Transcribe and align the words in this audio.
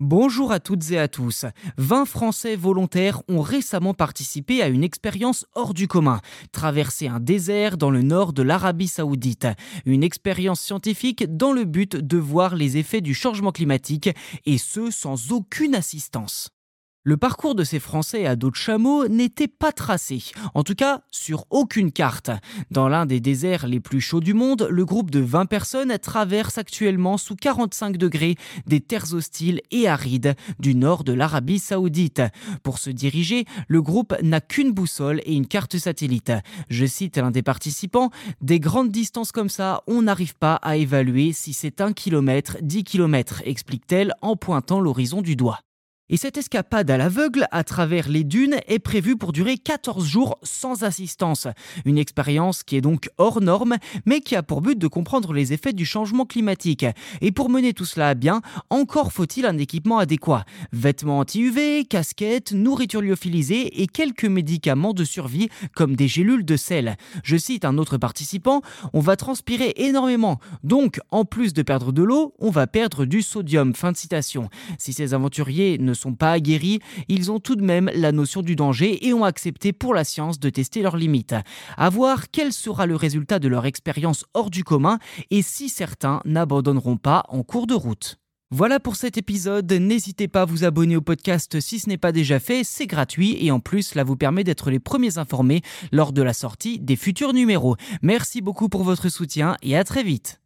Bonjour 0.00 0.50
à 0.50 0.58
toutes 0.58 0.90
et 0.90 0.98
à 0.98 1.06
tous. 1.06 1.44
20 1.78 2.04
Français 2.04 2.56
volontaires 2.56 3.22
ont 3.28 3.40
récemment 3.40 3.94
participé 3.94 4.60
à 4.60 4.66
une 4.66 4.82
expérience 4.82 5.46
hors 5.54 5.72
du 5.72 5.86
commun, 5.86 6.20
traverser 6.50 7.06
un 7.06 7.20
désert 7.20 7.76
dans 7.76 7.90
le 7.90 8.02
nord 8.02 8.32
de 8.32 8.42
l'Arabie 8.42 8.88
saoudite. 8.88 9.46
Une 9.86 10.02
expérience 10.02 10.60
scientifique 10.60 11.36
dans 11.36 11.52
le 11.52 11.64
but 11.64 11.94
de 11.94 12.18
voir 12.18 12.56
les 12.56 12.76
effets 12.76 13.02
du 13.02 13.14
changement 13.14 13.52
climatique, 13.52 14.10
et 14.46 14.58
ce 14.58 14.90
sans 14.90 15.30
aucune 15.30 15.76
assistance. 15.76 16.53
Le 17.06 17.18
parcours 17.18 17.54
de 17.54 17.64
ces 17.64 17.80
Français 17.80 18.24
à 18.24 18.34
dos 18.34 18.50
de 18.50 18.56
chameau 18.56 19.08
n'était 19.08 19.46
pas 19.46 19.72
tracé, 19.72 20.24
en 20.54 20.62
tout 20.62 20.74
cas 20.74 21.02
sur 21.10 21.44
aucune 21.50 21.92
carte. 21.92 22.30
Dans 22.70 22.88
l'un 22.88 23.04
des 23.04 23.20
déserts 23.20 23.66
les 23.66 23.78
plus 23.78 24.00
chauds 24.00 24.22
du 24.22 24.32
monde, 24.32 24.66
le 24.70 24.86
groupe 24.86 25.10
de 25.10 25.20
20 25.20 25.44
personnes 25.44 25.98
traverse 25.98 26.56
actuellement 26.56 27.18
sous 27.18 27.36
45 27.36 27.98
degrés 27.98 28.36
des 28.66 28.80
terres 28.80 29.12
hostiles 29.12 29.60
et 29.70 29.86
arides 29.86 30.34
du 30.58 30.74
nord 30.74 31.04
de 31.04 31.12
l'Arabie 31.12 31.58
saoudite. 31.58 32.22
Pour 32.62 32.78
se 32.78 32.88
diriger, 32.88 33.44
le 33.68 33.82
groupe 33.82 34.14
n'a 34.22 34.40
qu'une 34.40 34.72
boussole 34.72 35.20
et 35.26 35.34
une 35.34 35.46
carte 35.46 35.76
satellite. 35.76 36.32
Je 36.70 36.86
cite 36.86 37.18
l'un 37.18 37.30
des 37.30 37.42
participants, 37.42 38.08
des 38.40 38.60
grandes 38.60 38.90
distances 38.90 39.30
comme 39.30 39.50
ça, 39.50 39.82
on 39.86 40.00
n'arrive 40.00 40.36
pas 40.36 40.54
à 40.54 40.78
évaluer 40.78 41.34
si 41.34 41.52
c'est 41.52 41.82
un 41.82 41.92
kilomètre, 41.92 42.56
10 42.62 42.84
kilomètres, 42.84 43.42
explique-t-elle 43.44 44.14
en 44.22 44.36
pointant 44.36 44.80
l'horizon 44.80 45.20
du 45.20 45.36
doigt. 45.36 45.60
Et 46.10 46.18
cette 46.18 46.36
escapade 46.36 46.90
à 46.90 46.98
l'aveugle 46.98 47.46
à 47.50 47.64
travers 47.64 48.10
les 48.10 48.24
dunes 48.24 48.56
est 48.68 48.78
prévue 48.78 49.16
pour 49.16 49.32
durer 49.32 49.56
14 49.56 50.06
jours 50.06 50.38
sans 50.42 50.82
assistance. 50.82 51.48
Une 51.86 51.96
expérience 51.96 52.62
qui 52.62 52.76
est 52.76 52.82
donc 52.82 53.08
hors 53.16 53.40
norme, 53.40 53.76
mais 54.04 54.20
qui 54.20 54.36
a 54.36 54.42
pour 54.42 54.60
but 54.60 54.78
de 54.78 54.86
comprendre 54.86 55.32
les 55.32 55.54
effets 55.54 55.72
du 55.72 55.86
changement 55.86 56.26
climatique. 56.26 56.84
Et 57.22 57.32
pour 57.32 57.48
mener 57.48 57.72
tout 57.72 57.86
cela 57.86 58.10
à 58.10 58.14
bien, 58.14 58.42
encore 58.68 59.14
faut-il 59.14 59.46
un 59.46 59.56
équipement 59.56 59.96
adéquat. 59.96 60.44
Vêtements 60.72 61.20
anti-UV, 61.20 61.86
casquettes, 61.86 62.52
nourriture 62.52 63.00
lyophilisée 63.00 63.80
et 63.80 63.86
quelques 63.86 64.26
médicaments 64.26 64.92
de 64.92 65.04
survie 65.04 65.48
comme 65.74 65.96
des 65.96 66.06
gélules 66.06 66.44
de 66.44 66.58
sel. 66.58 66.98
Je 67.22 67.38
cite 67.38 67.64
un 67.64 67.78
autre 67.78 67.96
participant, 67.96 68.60
on 68.92 69.00
va 69.00 69.16
transpirer 69.16 69.72
énormément. 69.76 70.38
Donc, 70.64 71.00
en 71.10 71.24
plus 71.24 71.54
de 71.54 71.62
perdre 71.62 71.92
de 71.92 72.02
l'eau, 72.02 72.34
on 72.40 72.50
va 72.50 72.66
perdre 72.66 73.06
du 73.06 73.22
sodium. 73.22 73.74
Fin 73.74 73.92
de 73.92 73.96
citation. 73.96 74.50
Si 74.78 74.92
ces 74.92 75.14
aventuriers 75.14 75.78
ne 75.94 75.98
sont 75.98 76.14
pas 76.14 76.32
aguerris, 76.32 76.80
ils 77.08 77.30
ont 77.30 77.40
tout 77.40 77.56
de 77.56 77.62
même 77.62 77.90
la 77.94 78.12
notion 78.12 78.42
du 78.42 78.56
danger 78.56 79.06
et 79.06 79.14
ont 79.14 79.24
accepté 79.24 79.72
pour 79.72 79.94
la 79.94 80.04
science 80.04 80.40
de 80.40 80.50
tester 80.50 80.82
leurs 80.82 80.96
limites. 80.96 81.34
À 81.76 81.88
voir 81.88 82.30
quel 82.30 82.52
sera 82.52 82.86
le 82.86 82.96
résultat 82.96 83.38
de 83.38 83.48
leur 83.48 83.64
expérience 83.64 84.24
hors 84.34 84.50
du 84.50 84.64
commun 84.64 84.98
et 85.30 85.42
si 85.42 85.68
certains 85.68 86.20
n'abandonneront 86.24 86.96
pas 86.96 87.24
en 87.28 87.42
cours 87.42 87.66
de 87.66 87.74
route. 87.74 88.18
Voilà 88.50 88.78
pour 88.78 88.94
cet 88.94 89.16
épisode, 89.16 89.72
n'hésitez 89.72 90.28
pas 90.28 90.42
à 90.42 90.44
vous 90.44 90.64
abonner 90.64 90.96
au 90.96 91.00
podcast 91.00 91.58
si 91.60 91.80
ce 91.80 91.88
n'est 91.88 91.98
pas 91.98 92.12
déjà 92.12 92.38
fait, 92.38 92.62
c'est 92.62 92.86
gratuit 92.86 93.36
et 93.44 93.50
en 93.50 93.58
plus 93.58 93.82
cela 93.82 94.04
vous 94.04 94.16
permet 94.16 94.44
d'être 94.44 94.70
les 94.70 94.78
premiers 94.78 95.18
informés 95.18 95.62
lors 95.90 96.12
de 96.12 96.22
la 96.22 96.34
sortie 96.34 96.78
des 96.78 96.96
futurs 96.96 97.32
numéros. 97.32 97.76
Merci 98.02 98.42
beaucoup 98.42 98.68
pour 98.68 98.84
votre 98.84 99.08
soutien 99.08 99.56
et 99.62 99.76
à 99.76 99.82
très 99.82 100.02
vite. 100.02 100.43